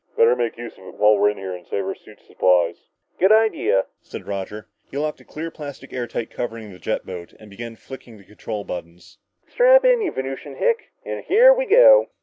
"Better 0.17 0.35
make 0.35 0.57
use 0.57 0.73
of 0.79 0.85
it 0.87 0.95
while 0.95 1.15
we're 1.15 1.29
in 1.29 1.37
here 1.37 1.53
and 1.53 1.63
save 1.67 1.85
our 1.85 1.93
suits' 1.93 2.25
supplies." 2.25 2.87
"Good 3.19 3.31
idea," 3.31 3.85
said 4.01 4.25
Roger. 4.25 4.67
He 4.89 4.97
locked 4.97 5.19
the 5.19 5.23
clear 5.23 5.51
plastic 5.51 5.93
airtight 5.93 6.31
covering 6.31 6.65
of 6.65 6.71
the 6.71 6.79
jet 6.79 7.05
boat 7.05 7.33
and 7.39 7.51
began 7.51 7.75
flicking 7.75 8.15
at 8.15 8.21
the 8.21 8.25
control 8.25 8.63
buttons. 8.63 9.19
"Strap 9.47 9.85
in, 9.85 10.01
you 10.01 10.11
Venusian 10.11 10.55
hick. 10.55 10.91
Here 11.03 11.53
we 11.53 11.67
go!" 11.67 12.07